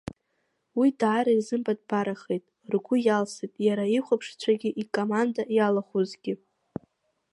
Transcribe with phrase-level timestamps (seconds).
[0.79, 6.33] Уи даара ирзымбатәбарахеит, ргәы иалсит иара ихәаԥшцәагьы, икоманда иалахәызгьы.